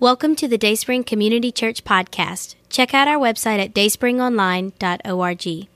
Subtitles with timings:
[0.00, 2.56] Welcome to the Dayspring Community Church podcast.
[2.68, 5.68] Check out our website at dayspringonline.org.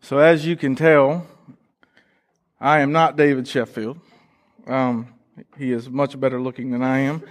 [0.00, 1.26] So, as you can tell,
[2.60, 3.98] I am not David Sheffield.
[4.68, 5.12] Um,
[5.58, 7.24] he is much better looking than I am.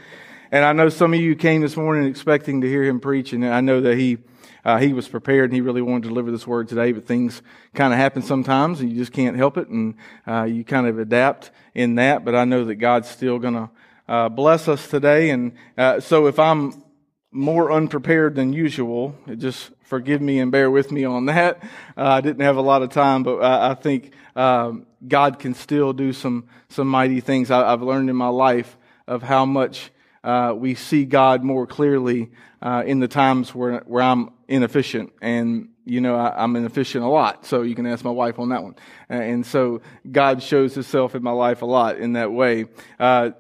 [0.52, 3.48] And I know some of you came this morning expecting to hear him preach, and
[3.48, 4.18] I know that he
[4.66, 7.42] uh, he was prepared and he really wanted to deliver this word today, but things
[7.74, 9.96] kind of happen sometimes, and you just can't help it, and
[10.28, 12.26] uh, you kind of adapt in that.
[12.26, 13.70] But I know that God's still going to
[14.10, 16.84] uh, bless us today, and uh, so if I'm
[17.32, 21.62] more unprepared than usual, just forgive me and bear with me on that.
[21.96, 25.54] Uh, I didn't have a lot of time, but I, I think um, God can
[25.54, 27.52] still do some some mighty things.
[27.52, 29.92] I, have learned in my life of how much
[30.24, 32.32] uh, we see God more clearly
[32.64, 37.08] uh, in the times where where I'm inefficient, and you know I, am inefficient a
[37.08, 37.46] lot.
[37.46, 38.76] So you can ask my wife on that one.
[39.08, 42.66] And so God shows Himself in my life a lot in that way.
[43.00, 43.32] Uh,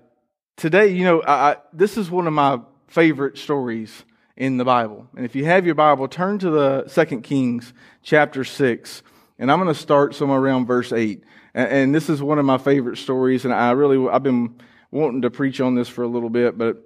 [0.59, 4.03] today, you know, I, this is one of my favorite stories
[4.35, 5.07] in the Bible.
[5.15, 9.01] And if you have your Bible, turn to the Second Kings chapter six,
[9.39, 11.23] and I'm going to start somewhere around verse eight.
[11.53, 14.59] And, and this is one of my favorite stories, and I really I've been
[14.91, 16.83] wanting to preach on this for a little bit, but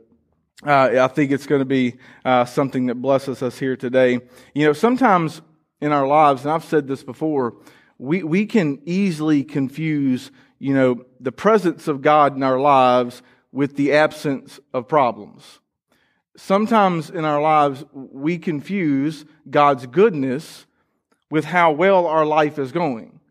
[0.66, 4.20] uh, I think it's going to be uh, something that blesses us here today.
[4.54, 5.42] You know, sometimes
[5.82, 7.56] in our lives, and I've said this before,
[7.98, 13.78] we, we can easily confuse, you know, the presence of God in our lives with
[13.78, 15.60] the absence of problems.
[16.36, 20.66] Sometimes in our lives, we confuse God's goodness
[21.30, 23.22] with how well our life is going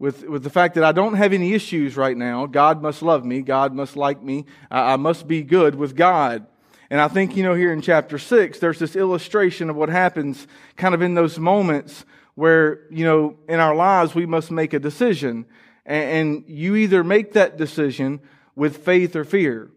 [0.00, 2.46] with, with the fact that I don't have any issues right now.
[2.46, 3.42] God must love me.
[3.42, 4.46] God must like me.
[4.70, 6.46] I, I must be good with God.
[6.88, 10.48] And I think, you know, here in chapter six, there's this illustration of what happens
[10.76, 12.04] kind of in those moments
[12.34, 15.44] where, you know, in our lives, we must make a decision.
[15.84, 18.20] And, and you either make that decision
[18.60, 19.70] with faith or fear.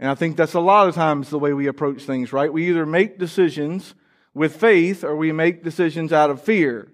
[0.00, 2.52] And I think that's a lot of times the way we approach things, right?
[2.52, 3.94] We either make decisions
[4.34, 6.88] with faith or we make decisions out of fear.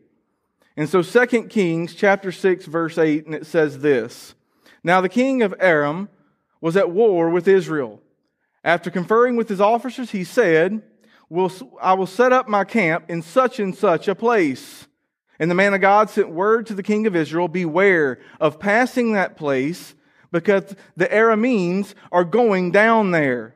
[0.76, 4.34] And so 2 Kings chapter 6 verse 8 and it says this.
[4.84, 6.10] Now the king of Aram
[6.60, 8.02] was at war with Israel.
[8.62, 10.82] After conferring with his officers, he said,
[11.80, 14.86] I will set up my camp in such and such a place.
[15.38, 19.14] And the man of God sent word to the king of Israel, beware of passing
[19.14, 19.94] that place
[20.32, 23.54] because the Arameans are going down there.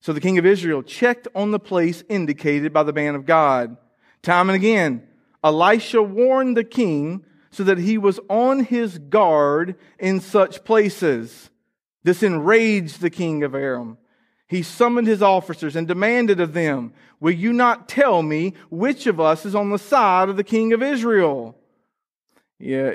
[0.00, 3.76] So the king of Israel checked on the place indicated by the man of God.
[4.22, 5.06] Time and again,
[5.42, 11.50] Elisha warned the king so that he was on his guard in such places.
[12.04, 13.98] This enraged the king of Aram.
[14.48, 19.20] He summoned his officers and demanded of them, Will you not tell me which of
[19.20, 21.56] us is on the side of the king of Israel?
[22.58, 22.94] Yeah,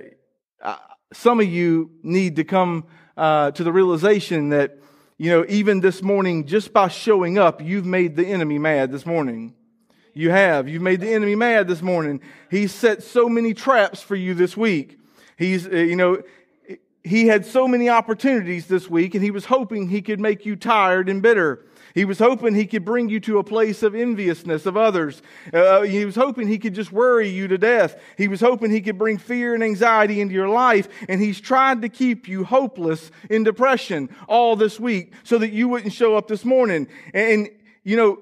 [1.14, 2.86] some of you need to come
[3.18, 4.78] uh, to the realization that,
[5.18, 9.06] you know, even this morning, just by showing up, you've made the enemy mad this
[9.06, 9.56] morning.
[10.14, 10.68] You have.
[10.68, 12.22] You've made the enemy mad this morning.
[12.50, 15.00] He's set so many traps for you this week.
[15.38, 16.22] He's, uh, you know,
[17.08, 20.56] he had so many opportunities this week and he was hoping he could make you
[20.56, 21.66] tired and bitter.
[21.94, 25.24] He was hoping he could bring you to a place of enviousness of others.
[25.52, 28.00] Uh, he was hoping he could just worry you to death.
[28.18, 30.88] He was hoping he could bring fear and anxiety into your life.
[31.10, 35.68] And he's tried to keep you hopeless in depression all this week so that you
[35.68, 36.88] wouldn't show up this morning.
[37.16, 37.50] And,
[37.84, 38.20] you know,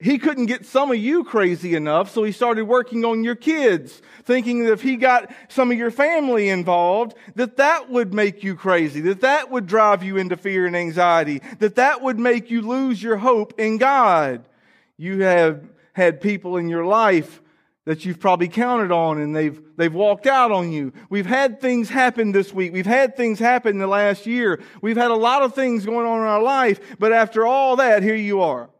[0.00, 4.00] he couldn't get some of you crazy enough, so he started working on your kids,
[4.22, 8.54] thinking that if he got some of your family involved, that that would make you
[8.54, 12.62] crazy, that that would drive you into fear and anxiety, that that would make you
[12.62, 14.46] lose your hope in God.
[14.96, 17.42] You have had people in your life
[17.84, 20.92] that you've probably counted on and they've, they've walked out on you.
[21.10, 22.72] We've had things happen this week.
[22.72, 24.60] We've had things happen in the last year.
[24.80, 28.04] We've had a lot of things going on in our life, but after all that,
[28.04, 28.70] here you are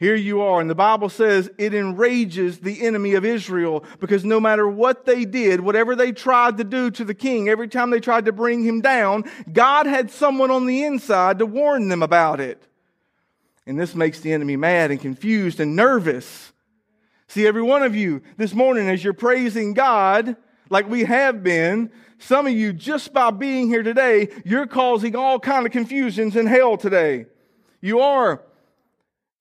[0.00, 0.62] here you are.
[0.62, 5.26] And the Bible says it enrages the enemy of Israel because no matter what they
[5.26, 8.64] did, whatever they tried to do to the king, every time they tried to bring
[8.64, 12.66] him down, God had someone on the inside to warn them about it.
[13.66, 16.54] And this makes the enemy mad and confused and nervous.
[17.28, 20.34] See, every one of you this morning, as you're praising God,
[20.70, 25.38] like we have been, some of you, just by being here today, you're causing all
[25.38, 27.26] kind of confusions in hell today.
[27.82, 28.42] You are.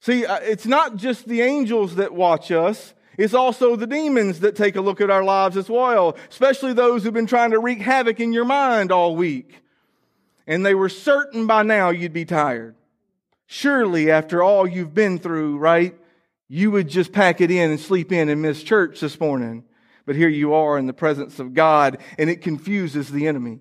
[0.02, 2.94] See, uh, it's not just the angels that watch us.
[3.18, 7.04] It's also the demons that take a look at our lives as well, especially those
[7.04, 9.62] who've been trying to wreak havoc in your mind all week.
[10.48, 12.76] And they were certain by now you'd be tired.
[13.46, 15.96] Surely, after all you've been through, right,
[16.48, 19.66] you would just pack it in and sleep in and miss church this morning.
[20.06, 23.60] But here you are in the presence of God, and it confuses the enemy.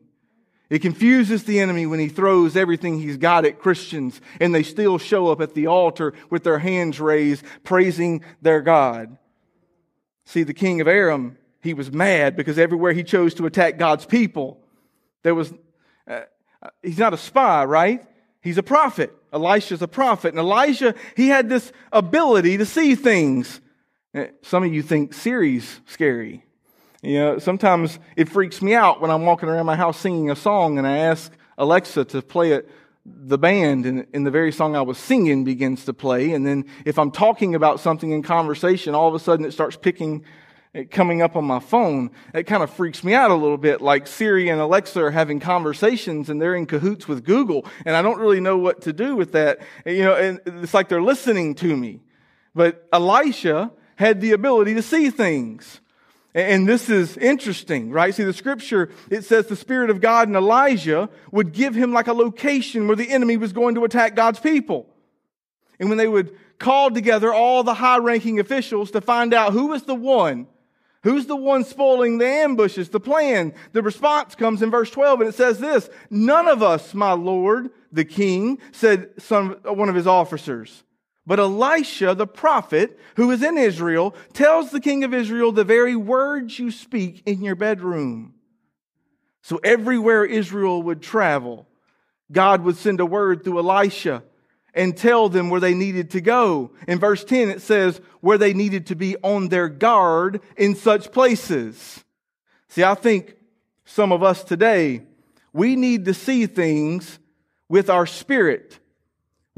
[0.71, 4.99] It confuses the enemy when he throws everything he's got at Christians and they still
[4.99, 9.17] show up at the altar with their hands raised, praising their God.
[10.27, 14.05] See, the king of Aram, he was mad because everywhere he chose to attack God's
[14.05, 14.61] people,
[15.23, 15.53] there was,
[16.07, 16.21] uh,
[16.83, 18.05] he's not a spy, right?
[18.43, 19.11] He's a prophet.
[19.33, 20.29] Elisha's a prophet.
[20.29, 23.63] And Elijah, he had this ability to see things.
[24.15, 26.45] Uh, some of you think Siri's scary.
[27.03, 30.37] You know, sometimes it freaks me out when I'm walking around my house singing a
[30.37, 32.69] song and I ask Alexa to play it,
[33.07, 36.33] the band and, and the very song I was singing begins to play.
[36.33, 39.77] And then if I'm talking about something in conversation, all of a sudden it starts
[39.77, 40.25] picking,
[40.75, 42.11] it coming up on my phone.
[42.35, 43.81] It kind of freaks me out a little bit.
[43.81, 47.65] Like Siri and Alexa are having conversations and they're in cahoots with Google.
[47.87, 49.61] And I don't really know what to do with that.
[49.87, 52.01] You know, and it's like they're listening to me.
[52.57, 55.81] But Elisha had the ability to see things.
[56.39, 58.15] And this is interesting, right?
[58.15, 62.07] See, the scripture, it says the Spirit of God and Elijah would give him like
[62.07, 64.87] a location where the enemy was going to attack God's people.
[65.81, 69.67] And when they would call together all the high ranking officials to find out who
[69.67, 70.47] was the one,
[71.03, 75.29] who's the one spoiling the ambushes, the plan, the response comes in verse 12 and
[75.31, 80.07] it says this, none of us, my Lord, the king, said some, one of his
[80.07, 80.85] officers.
[81.29, 85.95] But Elisha, the prophet, who is in Israel, tells the king of Israel the very
[85.95, 88.33] words you speak in your bedroom.
[89.43, 91.69] So everywhere Israel would travel,
[92.33, 94.23] God would send a word through Elisha
[94.73, 96.71] and tell them where they needed to go.
[96.87, 101.13] In verse 10, it says where they needed to be on their guard in such
[101.13, 102.03] places.
[102.69, 103.37] See, I think
[103.85, 105.03] some of us today,
[105.53, 107.19] we need to see things
[107.69, 108.79] with our spirit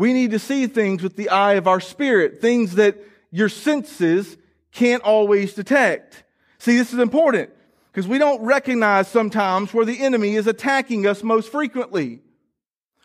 [0.01, 2.97] we need to see things with the eye of our spirit, things that
[3.31, 4.39] your senses
[4.73, 6.25] can't always detect.
[6.57, 7.51] See, this is important
[7.93, 12.21] because we don't recognize sometimes where the enemy is attacking us most frequently.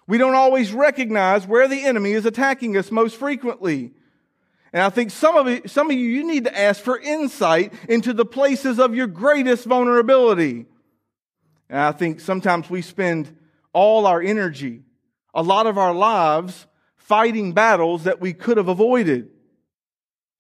[0.07, 3.91] We don't always recognize where the enemy is attacking us most frequently.
[4.71, 7.73] And I think some of you, some of you, you need to ask for insight
[7.89, 10.65] into the places of your greatest vulnerability.
[11.69, 13.35] And I think sometimes we spend
[13.73, 14.83] all our energy,
[15.33, 16.67] a lot of our lives
[17.05, 19.29] fighting battles that we could have avoided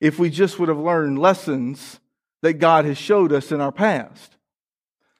[0.01, 1.99] if we just would have learned lessons
[2.41, 4.35] that God has showed us in our past.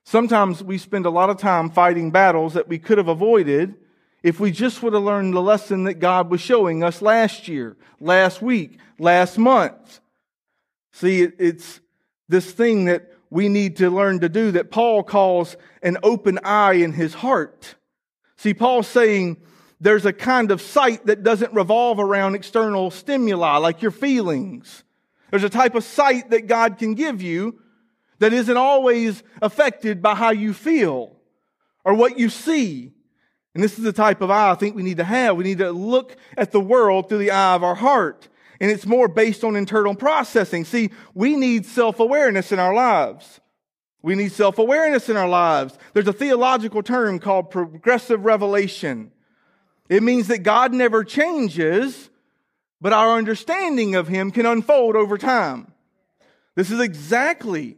[0.05, 3.75] Sometimes we spend a lot of time fighting battles that we could have avoided
[4.23, 7.77] if we just would have learned the lesson that God was showing us last year,
[7.99, 9.99] last week, last month.
[10.93, 11.79] See, it's
[12.27, 16.73] this thing that we need to learn to do that Paul calls an open eye
[16.73, 17.75] in his heart.
[18.35, 19.37] See, Paul's saying,
[19.79, 24.83] there's a kind of sight that doesn't revolve around external stimuli like your feelings.
[25.31, 27.59] There's a type of sight that God can give you
[28.19, 31.17] that isn't always affected by how you feel
[31.83, 32.93] or what you see.
[33.53, 35.35] And this is the type of eye I think we need to have.
[35.35, 38.27] We need to look at the world through the eye of our heart.
[38.59, 40.63] And it's more based on internal processing.
[40.63, 43.41] See, we need self-awareness in our lives.
[44.01, 45.77] We need self-awareness in our lives.
[45.93, 49.11] There's a theological term called progressive revelation.
[49.89, 52.09] It means that God never changes,
[52.81, 55.71] but our understanding of Him can unfold over time.
[56.55, 57.77] This is exactly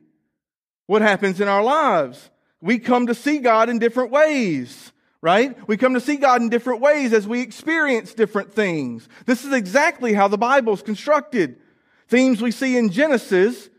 [0.85, 2.29] what happens in our lives.
[2.61, 5.55] We come to see God in different ways, right?
[5.67, 9.07] We come to see God in different ways as we experience different things.
[9.25, 11.57] This is exactly how the Bible is constructed.
[12.07, 13.69] Themes we see in Genesis,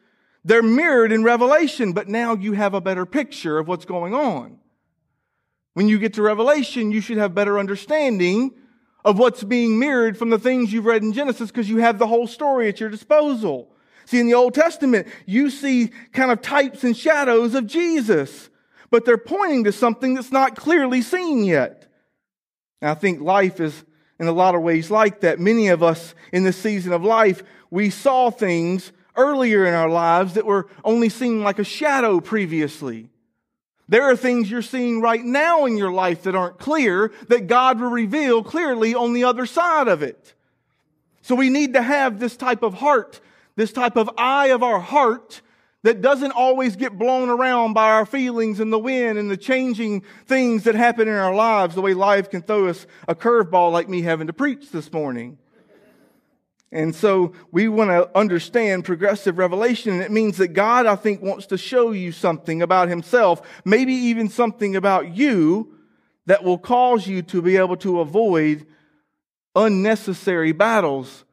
[0.45, 4.58] they're mirrored in Revelation, but now you have a better picture of what's going on.
[5.78, 8.50] When you get to Revelation, you should have better understanding
[9.04, 12.06] of what's being mirrored from the things you've read in Genesis because you have the
[12.08, 13.70] whole story at your disposal.
[14.04, 18.50] See, in the Old Testament, you see kind of types and shadows of Jesus,
[18.90, 21.87] but they're pointing to something that's not clearly seen yet.
[22.82, 23.85] And I think life is
[24.18, 25.38] in a lot of ways like that.
[25.38, 30.35] Many of us in this season of life, we saw things earlier in our lives
[30.35, 33.11] that were only seen like a shadow previously.
[33.88, 37.80] There are things you're seeing right now in your life that aren't clear that God
[37.80, 40.35] will reveal clearly on the other side of it.
[41.23, 43.21] So we need to have this type of heart,
[43.57, 45.40] this type of eye of our heart
[45.85, 50.02] that doesn't always get blown around by our feelings and the wind and the changing
[50.26, 53.88] things that happen in our lives, the way life can throw us a curveball like
[53.88, 55.38] me having to preach this morning.
[56.71, 59.95] And so we want to understand progressive revelation.
[59.95, 63.95] And it means that God, I think, wants to show you something about himself, maybe
[63.95, 65.75] even something about you
[66.27, 68.67] that will cause you to be able to avoid
[69.57, 71.25] unnecessary battles.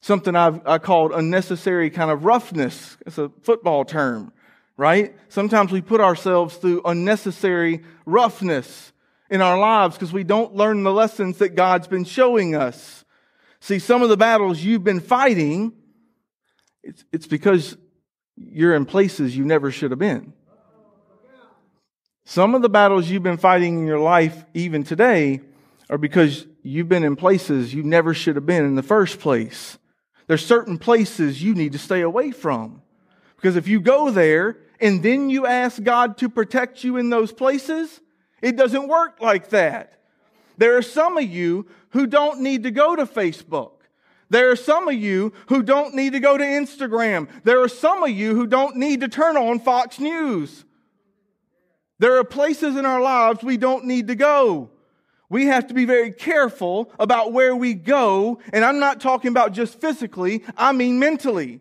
[0.00, 2.96] Something I've, I called unnecessary kind of roughness.
[3.06, 4.32] It's a football term,
[4.76, 5.14] right?
[5.28, 8.92] Sometimes we put ourselves through unnecessary roughness.
[9.30, 12.99] in our lives because we don't learn the lessons that God's been showing us.
[13.60, 15.72] See, some of the battles you've been fighting,
[16.82, 17.76] it's, it's because
[18.36, 20.32] you're in places you never should have been.
[22.24, 25.40] Some of the battles you've been fighting in your life, even today,
[25.90, 29.78] are because you've been in places you never should have been in the first place.
[30.26, 32.82] There's certain places you need to stay away from.
[33.36, 37.32] Because if you go there and then you ask God to protect you in those
[37.32, 38.00] places,
[38.40, 39.99] it doesn't work like that.
[40.60, 43.72] There are some of you who don't need to go to Facebook.
[44.28, 47.28] There are some of you who don't need to go to Instagram.
[47.44, 50.66] There are some of you who don't need to turn on Fox News.
[51.98, 54.68] There are places in our lives we don't need to go.
[55.30, 58.38] We have to be very careful about where we go.
[58.52, 61.60] And I'm not talking about just physically, I mean mentally.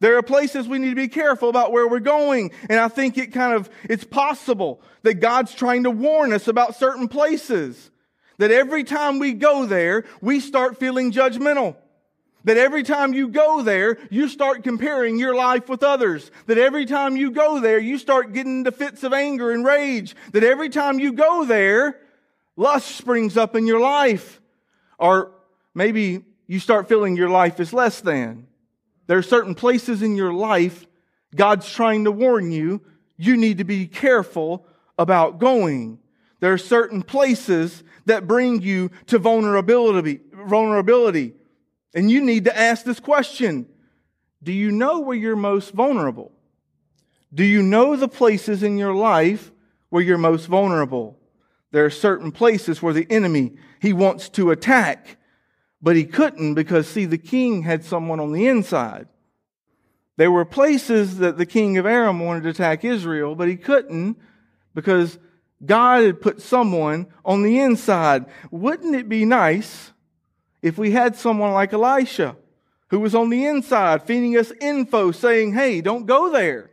[0.00, 2.52] There are places we need to be careful about where we're going.
[2.70, 6.76] And I think it kind of, it's possible that God's trying to warn us about
[6.76, 7.90] certain places.
[8.38, 11.76] That every time we go there, we start feeling judgmental.
[12.44, 16.30] That every time you go there, you start comparing your life with others.
[16.46, 20.16] That every time you go there, you start getting into fits of anger and rage.
[20.32, 22.00] That every time you go there,
[22.56, 24.40] lust springs up in your life.
[24.98, 25.32] Or
[25.74, 28.48] maybe you start feeling your life is less than.
[29.06, 30.86] There are certain places in your life
[31.34, 32.82] God's trying to warn you,
[33.16, 34.66] you need to be careful
[34.98, 35.98] about going.
[36.42, 41.34] There are certain places that bring you to vulnerability, vulnerability.
[41.94, 43.68] And you need to ask this question
[44.42, 46.32] Do you know where you're most vulnerable?
[47.32, 49.52] Do you know the places in your life
[49.88, 51.16] where you're most vulnerable?
[51.70, 55.18] There are certain places where the enemy, he wants to attack,
[55.80, 59.06] but he couldn't because, see, the king had someone on the inside.
[60.16, 64.18] There were places that the king of Aram wanted to attack Israel, but he couldn't
[64.74, 65.20] because
[65.64, 68.26] God had put someone on the inside.
[68.50, 69.92] Wouldn't it be nice
[70.60, 72.36] if we had someone like Elisha
[72.88, 76.70] who was on the inside feeding us info saying, hey, don't go there?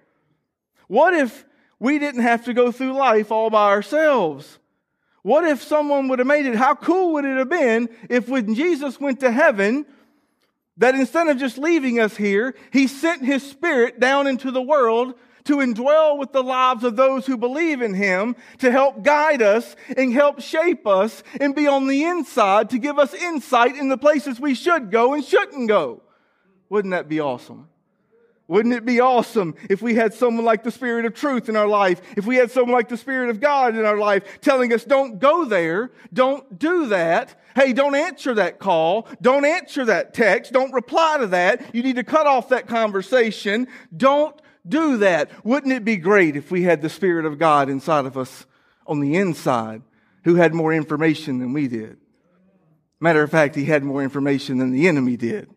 [0.88, 1.46] What if
[1.80, 4.60] we didn't have to go through life all by ourselves?
[5.22, 6.56] What if someone would have made it?
[6.56, 9.86] How cool would it have been if when Jesus went to heaven,
[10.78, 15.14] that instead of just leaving us here, he sent his spirit down into the world
[15.46, 19.76] to indwell with the lives of those who believe in him, to help guide us
[19.98, 23.98] and help shape us and be on the inside to give us insight in the
[23.98, 26.02] places we should go and shouldn't go.
[26.70, 27.70] Wouldn't that be awesome?
[28.50, 31.68] Wouldn't it be awesome if we had someone like the Spirit of truth in our
[31.68, 32.02] life?
[32.18, 35.20] If we had someone like the Spirit of God in our life telling us, don't
[35.20, 37.40] go there, don't do that.
[37.56, 39.08] Hey, don't answer that call.
[39.22, 40.52] Don't answer that text.
[40.52, 41.76] Don't reply to that.
[41.76, 43.68] You need to cut off that conversation.
[43.96, 44.36] Don't
[44.68, 45.30] do that.
[45.46, 48.46] Wouldn't it be great if we had the Spirit of God inside of us
[48.86, 49.82] on the inside
[50.24, 51.98] who had more information than we did?
[53.00, 55.50] Matter of fact, he had more information than the enemy did.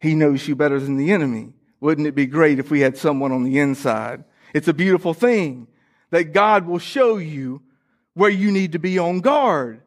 [0.00, 1.52] He knows you better than the enemy.
[1.80, 4.24] Wouldn't it be great if we had someone on the inside?
[4.54, 5.68] It's a beautiful thing
[6.10, 7.62] that God will show you
[8.14, 9.82] where you need to be on guard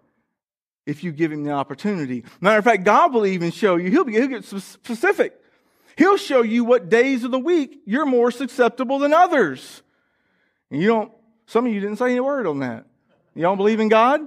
[0.86, 2.24] if you give him the opportunity.
[2.42, 5.40] Matter of fact, God will even show you, he'll, be, he'll get specific.
[5.98, 9.82] He'll show you what days of the week you're more susceptible than others.
[10.70, 11.12] And you don't,
[11.46, 12.86] some of you didn't say any word on that.
[13.34, 14.22] You don't believe in God?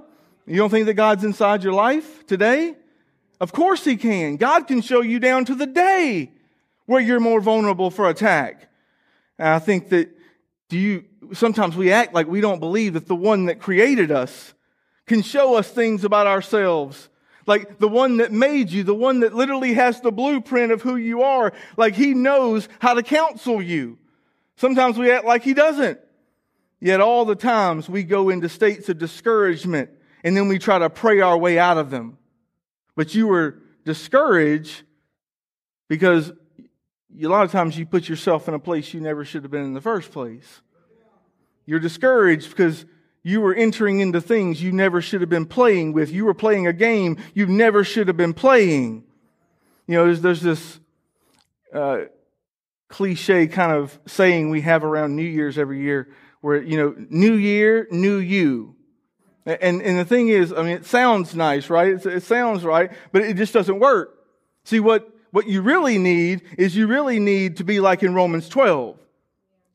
[0.45, 2.75] You don't think that God's inside your life today?
[3.39, 4.37] Of course He can.
[4.37, 6.31] God can show you down to the day
[6.85, 8.67] where you're more vulnerable for attack.
[9.37, 10.09] And I think that
[10.69, 14.53] do you, sometimes we act like we don't believe that the one that created us
[15.05, 17.08] can show us things about ourselves.
[17.49, 20.97] Like the one that made you, the one that literally has the blueprint of who
[20.97, 23.97] you are, like he knows how to counsel you.
[24.55, 25.99] Sometimes we act like he doesn't.
[26.79, 29.89] Yet all the times we go into states of discouragement
[30.23, 32.19] and then we try to pray our way out of them.
[32.95, 34.83] But you were discouraged
[35.87, 36.31] because
[37.19, 39.65] a lot of times you put yourself in a place you never should have been
[39.65, 40.61] in the first place.
[41.65, 42.85] You're discouraged because
[43.23, 46.11] you were entering into things you never should have been playing with.
[46.11, 49.03] You were playing a game you never should have been playing.
[49.87, 50.79] You know, there's, there's this
[51.73, 51.99] uh,
[52.87, 56.09] cliche kind of saying we have around New Year's every year
[56.41, 58.75] where, you know, new year, new you.
[59.45, 61.93] And, and the thing is, I mean, it sounds nice, right?
[61.93, 64.15] It, it sounds right, but it just doesn't work.
[64.63, 68.49] See, what what you really need is you really need to be like in Romans
[68.49, 68.97] 12.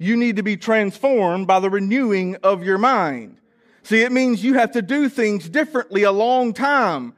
[0.05, 3.39] You need to be transformed by the renewing of your mind.
[3.85, 7.15] See, it means you have to do things differently a long time.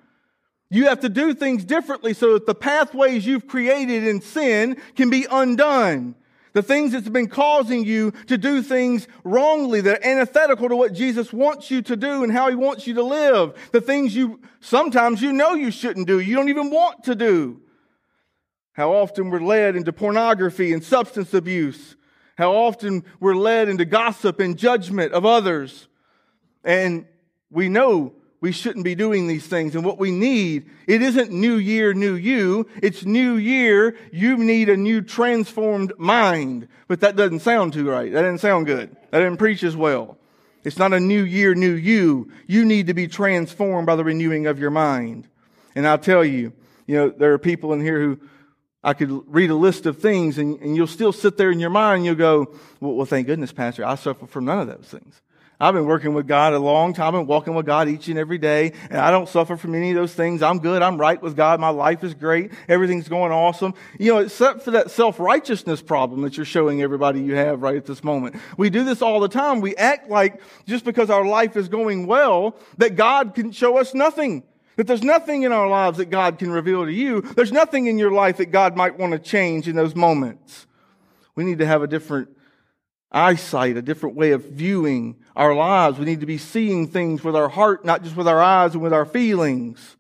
[0.71, 5.11] You have to do things differently so that the pathways you've created in sin can
[5.11, 6.15] be undone.
[6.53, 10.93] The things that's been causing you to do things wrongly that are antithetical to what
[10.93, 13.53] Jesus wants you to do and how he wants you to live.
[13.73, 17.61] The things you sometimes you know you shouldn't do, you don't even want to do.
[18.75, 21.97] How often we're led into pornography and substance abuse.
[22.37, 25.89] How often we're led into gossip and judgment of others.
[26.65, 27.07] And
[27.51, 29.75] we know we shouldn't be doing these things.
[29.75, 32.69] And what we need, it isn't new year, new you.
[32.83, 33.97] It's new year.
[34.13, 36.69] You need a new transformed mind.
[36.89, 38.13] But that doesn't sound too right.
[38.13, 38.95] That doesn't sound good.
[39.11, 40.19] That didn't preach as well.
[40.63, 42.31] It's not a new year, new you.
[42.47, 45.29] You need to be transformed by the renewing of your mind.
[45.75, 46.53] And I'll tell you,
[46.87, 48.21] you know, there are people in here who
[48.87, 51.71] I could read a list of things and, and you'll still sit there in your
[51.71, 54.87] mind and you'll go, well, well, thank goodness, Pastor, I suffer from none of those
[54.87, 55.21] things.
[55.59, 57.17] I've been working with God a long time.
[57.17, 59.97] I've walking with God each and every day, and I don't suffer from any of
[59.97, 60.43] those things.
[60.43, 60.83] I'm good.
[60.83, 61.59] I'm right with God.
[61.61, 62.53] My life is great.
[62.69, 63.73] Everything's going awesome.
[63.99, 67.87] You know, except for that self-righteousness problem that you're showing everybody you have right at
[67.87, 68.37] this moment.
[68.59, 69.63] We do this all the time.
[69.63, 73.95] We act like just because our life is going well, that God can show us
[73.95, 74.45] nothing.
[74.77, 77.23] That there's nothing in our lives that God can reveal to you.
[77.23, 80.67] There's nothing in your life that God might want to change in those moments.
[81.35, 82.29] We need to have a different
[83.11, 85.99] eyesight, a different way of viewing our lives.
[85.99, 88.83] We need to be seeing things with our heart, not just with our eyes and
[88.83, 89.97] with our feelings.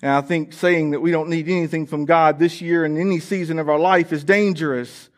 [0.00, 3.18] And I think saying that we don't need anything from God this year and any
[3.18, 5.10] season of our life is dangerous.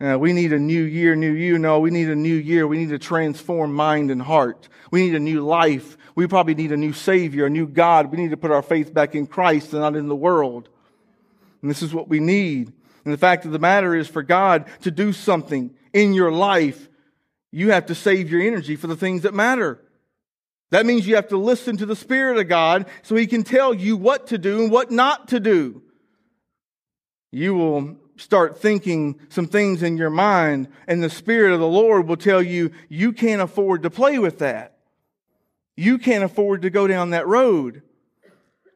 [0.00, 1.58] Uh, we need a new year, new you.
[1.58, 2.66] No, we need a new year.
[2.66, 4.68] We need to transform mind and heart.
[4.90, 5.96] We need a new life.
[6.16, 8.10] We probably need a new Savior, a new God.
[8.10, 10.68] We need to put our faith back in Christ and not in the world.
[11.62, 12.72] And this is what we need.
[13.04, 16.88] And the fact of the matter is for God to do something in your life,
[17.52, 19.80] you have to save your energy for the things that matter.
[20.70, 23.72] That means you have to listen to the Spirit of God so He can tell
[23.72, 25.82] you what to do and what not to do.
[27.30, 32.08] You will start thinking some things in your mind, and the Spirit of the Lord
[32.08, 34.75] will tell you, you can't afford to play with that.
[35.76, 37.82] You can't afford to go down that road.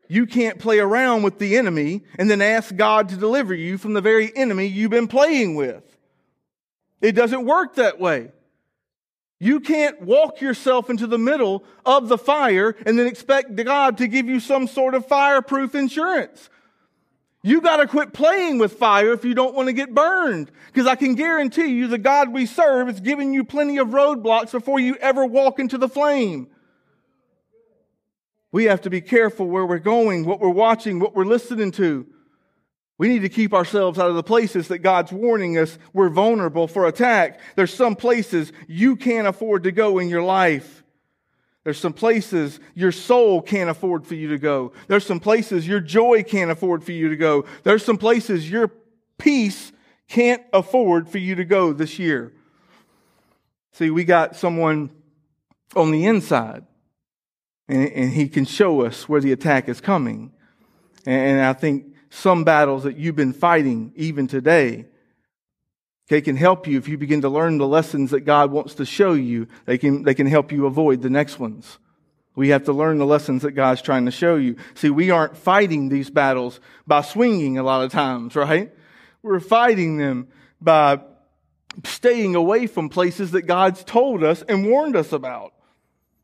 [0.08, 3.94] You can't play around with the enemy and then ask God to deliver you from
[3.94, 5.84] the very enemy you've been playing with.
[7.00, 8.32] It doesn't work that way.
[9.38, 14.06] You can't walk yourself into the middle of the fire and then expect God to
[14.06, 16.50] give you some sort of fireproof insurance.
[17.42, 20.50] You got to quit playing with fire if you don't want to get burned.
[20.66, 24.52] Because I can guarantee you the God we serve is giving you plenty of roadblocks
[24.52, 26.48] before you ever walk into the flame.
[28.52, 32.06] We have to be careful where we're going, what we're watching, what we're listening to.
[32.98, 36.68] We need to keep ourselves out of the places that God's warning us we're vulnerable
[36.68, 37.40] for attack.
[37.56, 40.82] There's some places you can't afford to go in your life.
[41.64, 44.72] There's some places your soul can't afford for you to go.
[44.88, 47.44] There's some places your joy can't afford for you to go.
[47.62, 48.70] There's some places your
[49.18, 49.72] peace
[50.08, 52.32] can't afford for you to go this year.
[53.72, 54.90] See, we got someone
[55.76, 56.64] on the inside,
[57.70, 60.32] and, and he can show us where the attack is coming.
[61.06, 64.86] And I think some battles that you've been fighting even today.
[66.08, 68.84] They can help you if you begin to learn the lessons that God wants to
[68.84, 69.46] show you.
[69.64, 71.78] They can, they can help you avoid the next ones.
[72.34, 74.56] We have to learn the lessons that God's trying to show you.
[74.74, 78.72] See, we aren't fighting these battles by swinging a lot of times, right?
[79.22, 80.28] We're fighting them
[80.60, 81.00] by
[81.84, 85.52] staying away from places that God's told us and warned us about.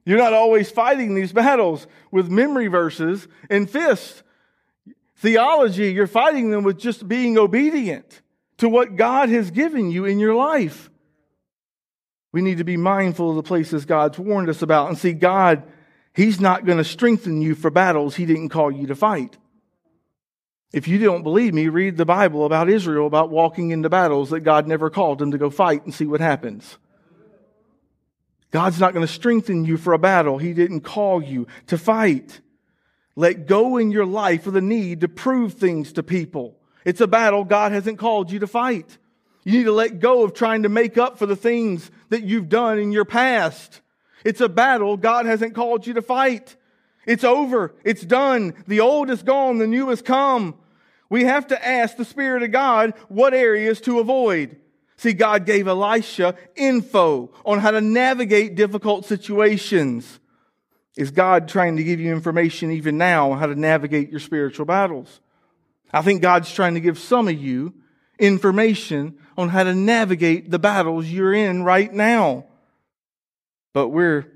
[0.07, 4.23] You're not always fighting these battles with memory verses and fists
[5.16, 8.23] theology, you're fighting them with just being obedient
[8.59, 10.90] to what God has given you in your life.
[12.33, 15.64] We need to be mindful of the places God's warned us about and see God,
[16.14, 19.37] He's not going to strengthen you for battles He didn't call you to fight.
[20.73, 24.40] If you don't believe me, read the Bible about Israel, about walking into battles that
[24.40, 26.77] God never called them to go fight and see what happens.
[28.57, 32.40] God's not going to strengthen you for a battle He didn't call you to fight.
[33.14, 36.57] Let go in your life of the need to prove things to people.
[36.83, 38.97] It's a battle God hasn't called you to fight.
[39.45, 42.49] You need to let go of trying to make up for the things that you've
[42.49, 43.83] done in your past.
[44.25, 46.57] It's a battle God hasn't called you to fight.
[47.05, 47.75] It's over.
[47.85, 48.55] It's done.
[48.66, 49.59] The old is gone.
[49.59, 50.55] The new has come.
[51.11, 54.57] We have to ask the Spirit of God what areas to avoid.
[54.97, 60.21] See, God gave Elisha info on how to navigate difficult situations.
[60.97, 64.65] Is God trying to give you information even now on how to navigate your spiritual
[64.65, 65.21] battles?
[65.93, 67.75] I think God's trying to give some of you
[68.19, 72.47] information on how to navigate the battles you're in right now.
[73.75, 74.27] But we're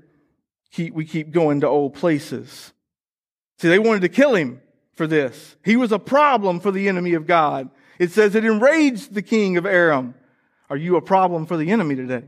[0.71, 2.71] keep, we keep going to old places.
[3.57, 4.61] See, they wanted to kill him
[4.93, 5.55] for this.
[5.65, 7.69] He was a problem for the enemy of God.
[7.97, 10.13] It says it enraged the king of Aram.
[10.71, 12.23] Are you a problem for the enemy today?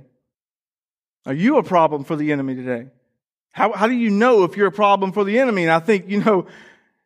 [1.26, 2.88] Are you a problem for the enemy today?
[3.52, 5.64] How, how do you know if you're a problem for the enemy?
[5.64, 6.48] And I think, you know,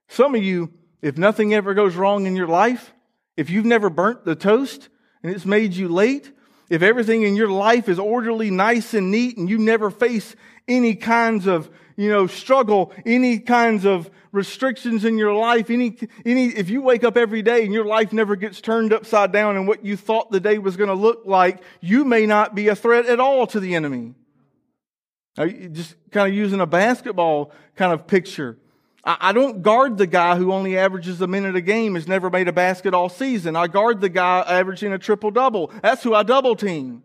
[0.08, 2.92] some of you, if nothing ever goes wrong in your life,
[3.36, 4.90] if you've never burnt the toast
[5.22, 6.32] and it's made you late,
[6.72, 10.36] if everything in your life is orderly, nice and neat, and you never face
[10.68, 16.48] any kinds of, you know, struggle, any kinds of restrictions in your life, any, any,
[16.48, 19.68] if you wake up every day and your life never gets turned upside down and
[19.68, 22.76] what you thought the day was going to look like, you may not be a
[22.76, 24.14] threat at all to the enemy.
[25.38, 28.58] Now, Just kind of using a basketball kind of picture.
[29.10, 32.50] I don't guard the guy who only averages a minute a game, has never made
[32.50, 33.56] a basket all season.
[33.56, 35.72] I guard the guy averaging a triple double.
[35.82, 37.04] That's who I double team.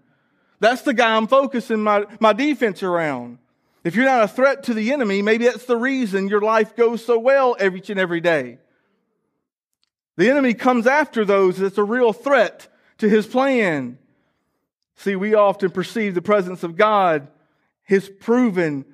[0.58, 3.38] That's the guy I'm focusing my, my defense around.
[3.84, 7.04] If you're not a threat to the enemy, maybe that's the reason your life goes
[7.04, 8.58] so well every and every day.
[10.16, 12.68] The enemy comes after those that's a real threat
[12.98, 13.98] to his plan.
[14.96, 17.28] See, we often perceive the presence of God,
[17.82, 18.84] his proven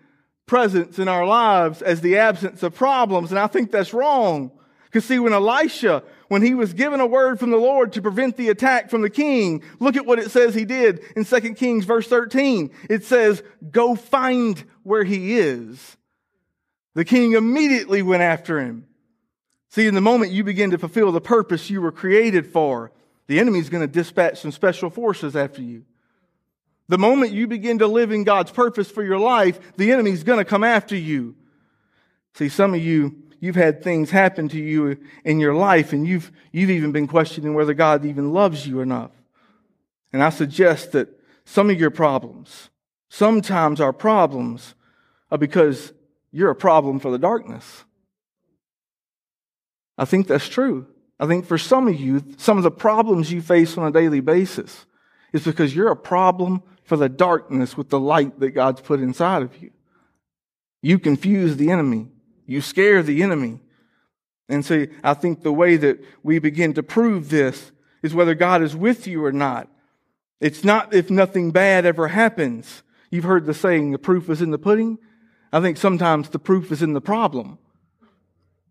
[0.46, 3.30] presence in our lives as the absence of problems.
[3.30, 4.50] And I think that's wrong.
[4.86, 8.36] Because see, when Elisha, when he was given a word from the Lord to prevent
[8.36, 11.84] the attack from the king, look at what it says he did in 2 Kings
[11.84, 12.70] verse 13.
[12.88, 15.96] It says, go find where he is.
[16.94, 18.86] The king immediately went after him.
[19.70, 22.92] See, in the moment you begin to fulfill the purpose you were created for,
[23.26, 25.84] the enemy's going to dispatch some special forces after you.
[26.88, 30.38] The moment you begin to live in God's purpose for your life, the enemy's going
[30.38, 31.36] to come after you.
[32.34, 36.32] See, some of you, you've had things happen to you in your life and you've,
[36.52, 39.10] you've even been questioning whether God even loves you enough.
[40.12, 41.08] And I suggest that
[41.44, 42.70] some of your problems,
[43.08, 44.74] sometimes our problems
[45.30, 45.92] are because
[46.32, 47.84] you're a problem for the darkness.
[49.96, 50.86] I think that's true.
[51.20, 54.20] I think for some of you, some of the problems you face on a daily
[54.20, 54.86] basis
[55.32, 59.42] is because you're a problem for the darkness with the light that God's put inside
[59.42, 59.70] of you.
[60.80, 62.08] You confuse the enemy.
[62.48, 63.60] You scare the enemy.
[64.48, 67.70] And so I think the way that we begin to prove this
[68.02, 69.68] is whether God is with you or not.
[70.40, 72.82] It's not if nothing bad ever happens.
[73.10, 74.98] You've heard the saying, the proof is in the pudding.
[75.52, 77.58] I think sometimes the proof is in the problem.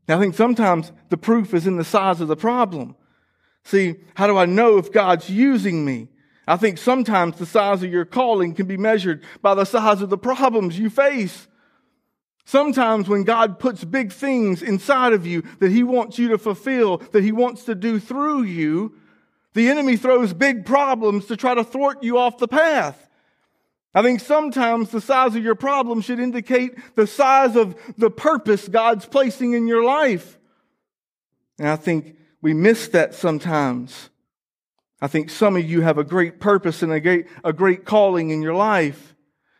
[0.09, 2.95] I think sometimes the proof is in the size of the problem.
[3.63, 6.07] See, how do I know if God's using me?
[6.47, 10.09] I think sometimes the size of your calling can be measured by the size of
[10.09, 11.47] the problems you face.
[12.47, 16.99] Sometimes when God puts big things inside of you that He wants you to fulfill,
[17.11, 18.95] that He wants to do through you,
[19.53, 23.09] the enemy throws big problems to try to thwart you off the path.
[23.93, 28.69] I think sometimes the size of your problem should indicate the size of the purpose
[28.69, 30.39] God's placing in your life.
[31.59, 34.09] And I think we miss that sometimes.
[35.01, 38.29] I think some of you have a great purpose and a great, a great calling
[38.29, 39.16] in your life.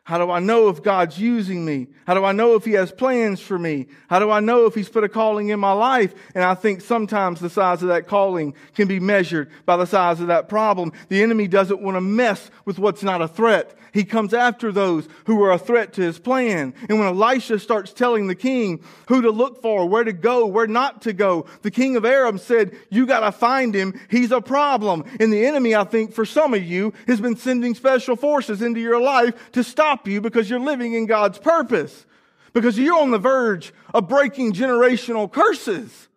[0.08, 1.88] How do I know if God's using me?
[2.06, 3.88] How do I know if He has plans for me?
[4.10, 6.16] How do I know if He's put a calling in my life?
[6.34, 10.22] And I think sometimes the size of that calling can be measured by the size
[10.22, 10.94] of that problem.
[11.10, 13.78] The enemy doesn't want to mess with what's not a threat.
[13.98, 16.76] He comes after those who are a threat to his plan.
[16.88, 20.68] And when Elisha starts telling the king who to look for, where to go, where
[20.68, 24.00] not to go, the king of Aram said, you gotta find him.
[24.10, 25.04] He's a problem.
[25.20, 28.80] And the enemy, I think, for some of you, has been sending special forces into
[28.80, 32.06] your life to stop you because you're living in God's purpose.
[32.54, 36.08] Because you're on the verge of breaking generational curses.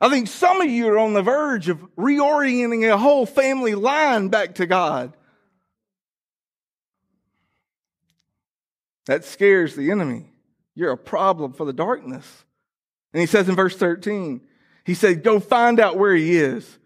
[0.00, 4.28] I think some of you are on the verge of reorienting a whole family line
[4.28, 5.14] back to God.
[9.06, 10.30] That scares the enemy.
[10.74, 12.44] You're a problem for the darkness.
[13.12, 14.40] And he says in verse 13,
[14.84, 16.78] he said, Go find out where he is,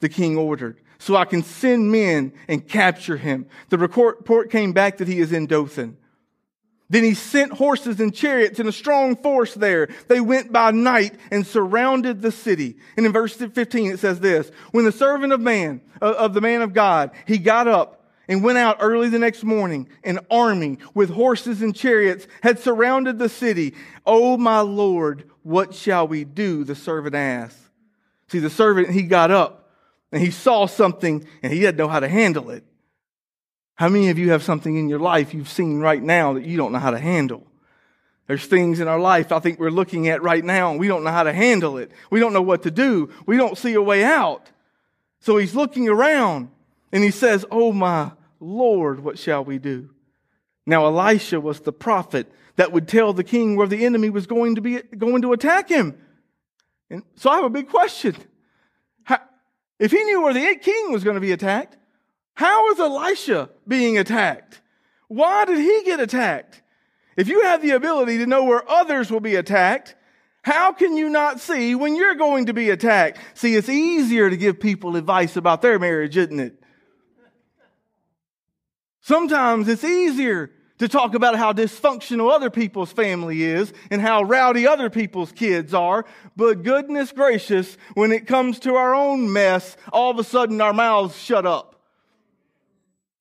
[0.00, 3.46] the king ordered, so I can send men and capture him.
[3.68, 5.96] The report came back that he is in Dothan.
[6.90, 9.88] Then he sent horses and chariots and a strong force there.
[10.08, 12.76] They went by night and surrounded the city.
[12.96, 16.62] And in verse 15 it says this, when the servant of man, of the man
[16.62, 19.88] of God, he got up and went out early the next morning.
[20.02, 23.74] An army with horses and chariots had surrounded the city.
[24.06, 26.64] Oh, my Lord, what shall we do?
[26.64, 27.58] The servant asked.
[28.28, 29.57] See, the servant, he got up
[30.12, 32.64] and he saw something and he didn't know how to handle it.
[33.74, 36.56] How many of you have something in your life you've seen right now that you
[36.56, 37.46] don't know how to handle?
[38.26, 41.04] There's things in our life I think we're looking at right now and we don't
[41.04, 41.90] know how to handle it.
[42.10, 43.10] We don't know what to do.
[43.24, 44.50] We don't see a way out.
[45.20, 46.50] So he's looking around
[46.92, 49.90] and he says, Oh my Lord, what shall we do?
[50.66, 54.56] Now Elisha was the prophet that would tell the king where the enemy was going
[54.56, 55.96] to be going to attack him.
[56.90, 58.16] And so I have a big question.
[59.78, 61.76] If he knew where the king was going to be attacked,
[62.34, 64.60] how is Elisha being attacked?
[65.08, 66.62] Why did he get attacked?
[67.16, 69.94] If you have the ability to know where others will be attacked,
[70.42, 73.18] how can you not see when you're going to be attacked?
[73.34, 76.62] See, it's easier to give people advice about their marriage, isn't it?
[79.00, 84.66] Sometimes it's easier to talk about how dysfunctional other people's family is and how rowdy
[84.66, 86.04] other people's kids are.
[86.36, 90.72] But goodness gracious, when it comes to our own mess, all of a sudden our
[90.72, 91.74] mouths shut up.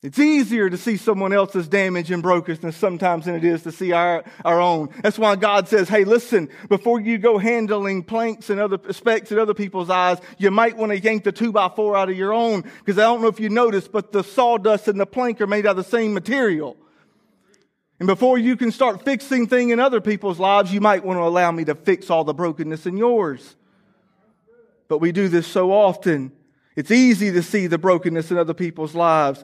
[0.04, 3.94] It's easier to see someone else's damage and brokenness sometimes than it is to see
[3.94, 4.90] our, our own.
[5.02, 9.40] That's why God says, hey, listen, before you go handling planks and other specks in
[9.40, 12.32] other people's eyes, you might want to yank the two by four out of your
[12.32, 12.62] own.
[12.62, 15.66] Because I don't know if you noticed, but the sawdust and the plank are made
[15.66, 16.78] out of the same material.
[18.00, 21.24] And before you can start fixing things in other people's lives, you might want to
[21.24, 23.56] allow me to fix all the brokenness in yours.
[24.88, 26.32] But we do this so often.
[26.76, 29.44] It's easy to see the brokenness in other people's lives.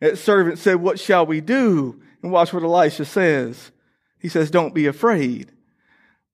[0.00, 2.00] That servant said, What shall we do?
[2.22, 3.70] And watch what Elisha says.
[4.18, 5.52] He says, Don't be afraid.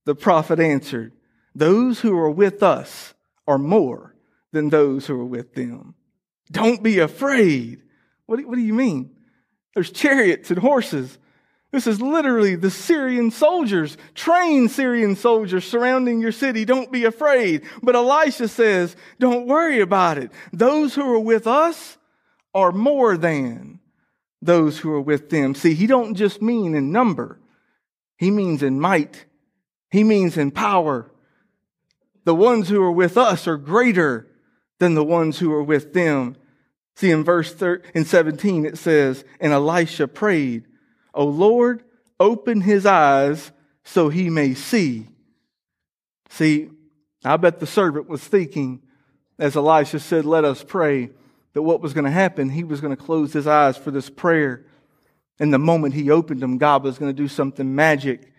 [0.07, 1.13] The prophet answered,
[1.55, 3.15] Those who are with us
[3.47, 4.15] are more
[4.53, 5.95] than those who are with them.
[6.51, 7.83] Don't be afraid.
[8.27, 9.15] What do, what do you mean?
[9.75, 11.19] There's chariots and horses.
[11.73, 16.65] This is literally the Syrian soldiers, trained Syrian soldiers surrounding your city.
[16.65, 17.63] Don't be afraid.
[17.83, 20.33] But Elisha says, don't worry about it.
[20.53, 21.97] Those who are with us
[22.55, 23.79] are more than
[24.43, 25.55] those who are with them.
[25.55, 27.39] See, he don't just mean in number.
[28.17, 29.27] He means in might.
[29.91, 31.11] He means in power.
[32.25, 34.27] The ones who are with us are greater
[34.79, 36.37] than the ones who are with them.
[36.97, 40.67] See, in verse 13, in 17, it says, and Elisha prayed,
[41.15, 41.83] O Lord,
[42.19, 43.53] open his eyes
[43.85, 45.09] so he may see.
[46.29, 46.71] See,
[47.25, 48.83] I bet the servant was thinking,
[49.39, 51.11] as Elisha said, let us pray,
[51.53, 54.09] that what was going to happen, he was going to close his eyes for this
[54.09, 54.65] prayer.
[55.41, 58.33] And the moment he opened them, God was going to do something magic,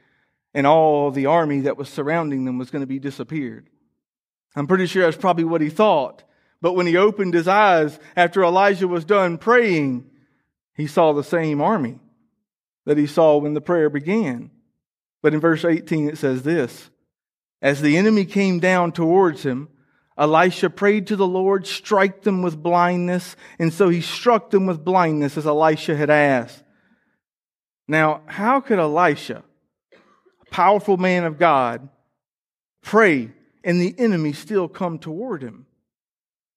[0.54, 3.70] and all the army that was surrounding them was going to be disappeared.
[4.56, 6.24] I'm pretty sure that's probably what he thought.
[6.62, 10.10] But when he opened his eyes after Elijah was done praying,
[10.76, 12.00] he saw the same army
[12.86, 14.52] that he saw when the prayer began.
[15.22, 16.90] But in verse 18 it says this
[17.62, 19.70] As the enemy came down towards him,
[20.18, 23.36] Elisha prayed to the Lord, strike them with blindness.
[23.60, 26.64] And so he struck them with blindness as Elisha had asked.
[27.88, 29.44] Now, how could Elisha,
[29.94, 31.90] a powerful man of God,
[32.82, 33.32] pray
[33.64, 35.66] and the enemy still come toward him?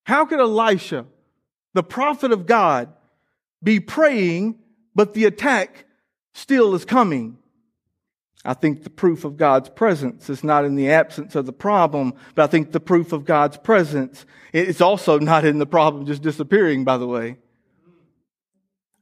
[0.05, 1.07] How could Elisha,
[1.73, 2.93] the prophet of God,
[3.63, 4.59] be praying,
[4.95, 5.84] but the attack
[6.35, 7.39] still is coming.
[8.45, 12.13] I think the proof of God's presence is not in the absence of the problem,
[12.35, 16.21] but I think the proof of God's presence is also not in the problem just
[16.21, 17.39] disappearing, by the way.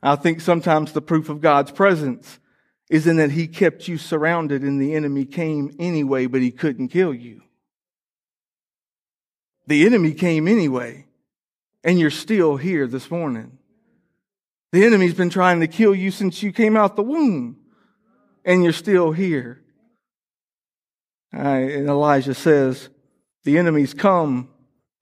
[0.01, 2.39] I think sometimes the proof of God's presence
[2.89, 6.89] is in that He kept you surrounded and the enemy came anyway, but He couldn't
[6.89, 7.43] kill you.
[9.67, 11.07] The enemy came anyway,
[11.83, 13.59] and you're still here this morning.
[14.73, 17.59] The enemy's been trying to kill you since you came out the womb,
[18.45, 19.63] and you're still here.
[21.31, 22.89] and Elijah says,
[23.45, 24.49] The enemies come,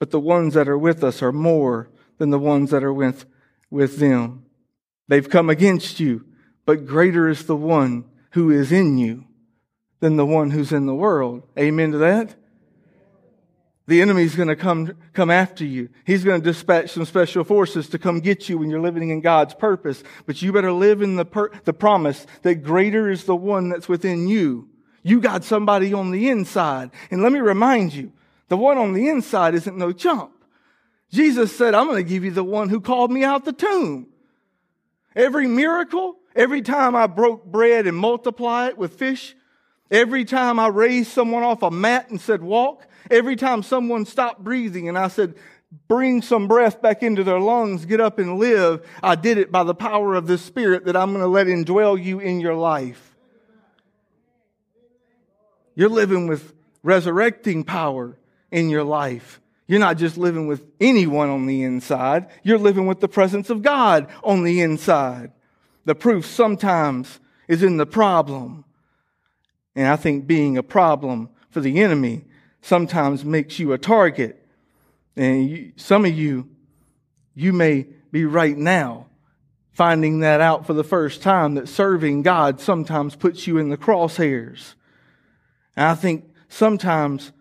[0.01, 3.27] but the ones that are with us are more than the ones that are with,
[3.71, 4.45] with them.
[5.07, 6.27] They've come against you,
[6.67, 9.25] but greater is the one who is in you
[10.01, 11.45] than the one who's in the world.
[11.57, 12.35] Amen to that?
[13.87, 15.89] The enemy's going to come, come after you.
[16.05, 19.21] He's going to dispatch some special forces to come get you when you're living in
[19.21, 20.05] God's purpose.
[20.27, 23.89] But you better live in the, per, the promise that greater is the one that's
[23.89, 24.69] within you.
[25.03, 26.91] You got somebody on the inside.
[27.11, 28.13] And let me remind you,
[28.49, 30.33] the one on the inside isn't no chump.
[31.11, 34.09] Jesus said, I'm going to give you the one who called me out the tomb.
[35.17, 39.35] Every miracle, every time I broke bread and multiplied it with fish,
[39.91, 44.43] every time I raised someone off a mat and said, walk, Every time someone stopped
[44.45, 45.35] breathing and I said,
[45.89, 49.65] bring some breath back into their lungs, get up and live, I did it by
[49.65, 53.17] the power of the Spirit that I'm going to let indwell you in your life.
[55.75, 58.17] You're living with resurrecting power
[58.51, 59.41] in your life.
[59.67, 62.27] You're not just living with anyone on the inside.
[62.43, 65.33] You're living with the presence of God on the inside.
[65.85, 68.65] The proof sometimes is in the problem.
[69.77, 72.25] And I think being a problem for the enemy
[72.63, 74.45] sometimes makes you a target.
[75.17, 76.49] And you, some of you,
[77.35, 79.07] you may be right now
[79.73, 83.79] finding that out for the first time that serving God sometimes puts you in the
[83.79, 84.75] crosshairs.
[85.77, 87.33] And I think sometimes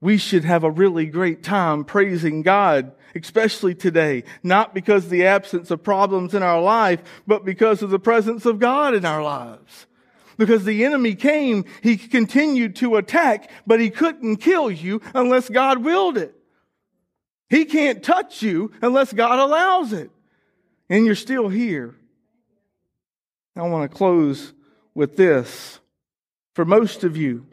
[0.00, 5.24] we should have a really great time praising God, especially today, not because of the
[5.24, 9.22] absence of problems in our life, but because of the presence of God in our
[9.22, 9.86] lives.
[10.36, 15.84] Because the enemy came, he continued to attack, but he couldn't kill you unless God
[15.84, 16.34] willed it.
[17.48, 20.10] He can't touch you unless God allows it.
[20.88, 21.94] And you're still here.
[23.56, 24.52] I want to close
[24.94, 25.78] with this.
[26.54, 27.46] For most of you,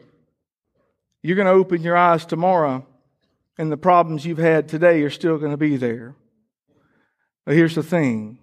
[1.22, 2.86] you're going to open your eyes tomorrow,
[3.58, 6.16] and the problems you've had today are still going to be there.
[7.44, 8.38] But here's the thing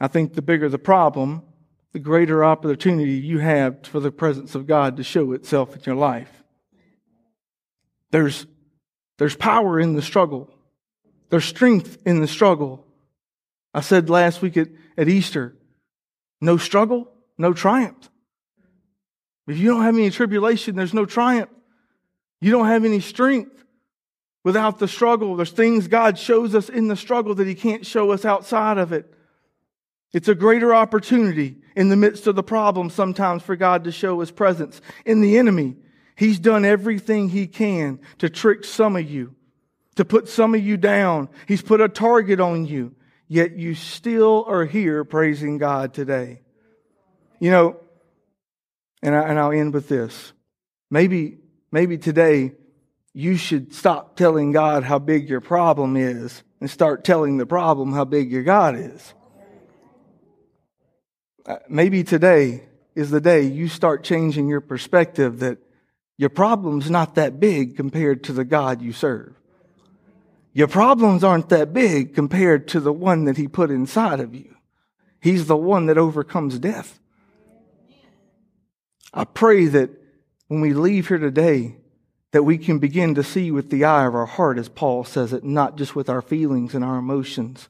[0.00, 1.42] I think the bigger the problem,
[1.94, 5.94] the greater opportunity you have for the presence of God to show itself in your
[5.94, 6.42] life.
[8.10, 8.46] There's,
[9.16, 10.52] there's power in the struggle.
[11.30, 12.84] There's strength in the struggle.
[13.72, 15.56] I said last week at, at Easter,
[16.40, 18.10] no struggle, no triumph.
[19.46, 21.50] If you don't have any tribulation, there's no triumph.
[22.40, 23.64] You don't have any strength
[24.42, 25.36] without the struggle.
[25.36, 28.92] There's things God shows us in the struggle that He can't show us outside of
[28.92, 29.13] it.
[30.14, 34.20] It's a greater opportunity in the midst of the problem sometimes for God to show
[34.20, 34.80] His presence.
[35.04, 35.76] In the enemy,
[36.16, 39.34] He's done everything He can to trick some of you,
[39.96, 41.28] to put some of you down.
[41.46, 42.94] He's put a target on you,
[43.28, 46.40] yet you still are here praising God today.
[47.40, 47.76] You know,
[49.02, 50.32] and, I, and I'll end with this.
[50.90, 51.40] Maybe
[51.74, 52.52] Maybe today
[53.12, 57.92] you should stop telling God how big your problem is and start telling the problem
[57.92, 59.12] how big your God is.
[61.46, 62.62] Uh, maybe today
[62.94, 65.58] is the day you start changing your perspective that
[66.16, 69.34] your problem's not that big compared to the God you serve.
[70.54, 74.54] Your problems aren't that big compared to the one that he put inside of you.
[75.20, 76.98] He's the one that overcomes death.
[79.12, 79.90] I pray that
[80.48, 81.76] when we leave here today,
[82.30, 85.32] that we can begin to see with the eye of our heart, as Paul says
[85.32, 87.68] it, not just with our feelings and our emotions.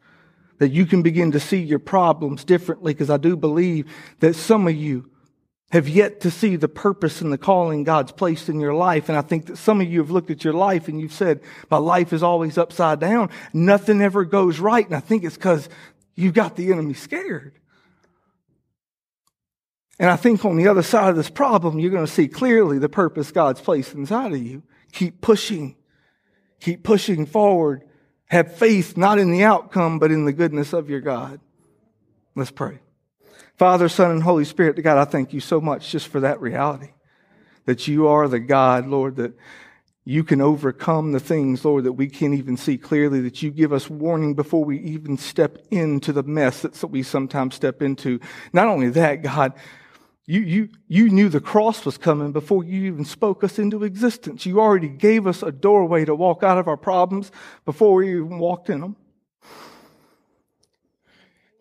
[0.59, 4.69] That you can begin to see your problems differently, because I do believe that some
[4.69, 5.11] of you
[5.73, 9.09] have yet to see the purpose and the calling God's placed in your life.
[9.09, 11.41] And I think that some of you have looked at your life and you've said,
[11.69, 13.31] my life is always upside down.
[13.53, 14.87] Nothing ever goes right.
[14.87, 15.69] And I think it's because
[16.15, 17.59] you've got the enemy scared.
[19.99, 22.79] And I think on the other side of this problem, you're going to see clearly
[22.79, 24.63] the purpose God's placed inside of you.
[24.93, 25.75] Keep pushing.
[26.61, 27.85] Keep pushing forward.
[28.29, 31.41] Have faith not in the outcome, but in the goodness of your God.
[32.35, 32.81] Let's pray.
[33.57, 36.91] Father, Son, and Holy Spirit, God, I thank you so much just for that reality.
[37.67, 39.35] That you are the God, Lord, that
[40.05, 43.73] you can overcome the things, Lord, that we can't even see clearly, that you give
[43.73, 48.21] us warning before we even step into the mess that we sometimes step into.
[48.53, 49.55] Not only that, God,
[50.27, 54.47] you, you, you knew the cross was coming before you even spoke us into existence.
[54.47, 57.31] You already gave us a doorway to walk out of our problems
[57.67, 58.97] before we even walked in them.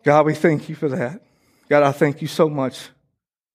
[0.02, 1.22] God, we thank you for that.
[1.68, 2.88] God, I thank you so much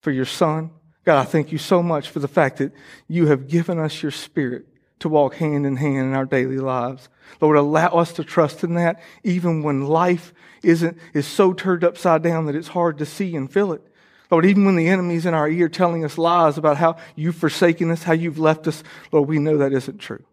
[0.00, 0.70] for your son.
[1.04, 2.72] God, I thank you so much for the fact that
[3.08, 4.66] you have given us your spirit
[5.00, 7.08] to walk hand in hand in our daily lives.
[7.40, 12.22] Lord, allow us to trust in that even when life isn't, is so turned upside
[12.22, 13.82] down that it's hard to see and feel it.
[14.30, 17.90] Lord, even when the enemy's in our ear telling us lies about how you've forsaken
[17.90, 20.24] us, how you've left us, Lord, we know that isn't true.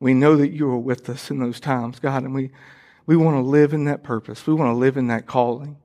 [0.00, 2.50] We know that you are with us in those times, God, and we,
[3.06, 4.46] we want to live in that purpose.
[4.46, 5.76] We want to live in that calling.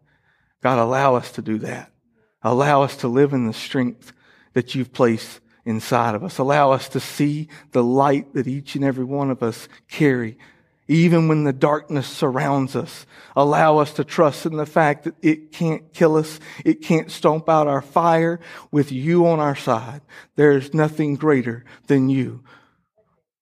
[0.62, 1.92] God, allow us to do that.
[2.42, 4.12] Allow us to live in the strength
[4.54, 6.40] that you've placed inside of us.
[6.40, 10.38] Allow us to see the light that each and every one of us carry
[10.92, 13.06] even when the darkness surrounds us.
[13.34, 16.38] Allow us to trust in the fact that it can't kill us.
[16.66, 20.02] It can't stomp out our fire with you on our side.
[20.36, 22.44] There is nothing greater than you.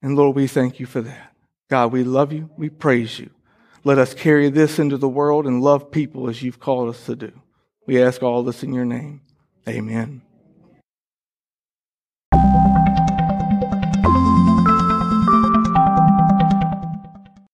[0.04, 1.34] And Lord, we thank you for that.
[1.72, 2.52] God, we love you.
[2.56, 3.32] We praise you.
[3.84, 7.16] Let us carry this into the world and love people as you've called us to
[7.16, 7.32] do.
[7.88, 9.22] We ask all this in your name.
[9.68, 10.22] Amen.